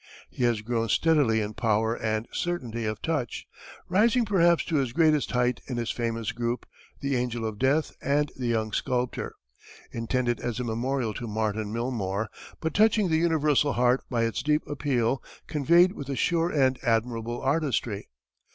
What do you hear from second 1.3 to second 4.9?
in power and certainty of touch, rising perhaps to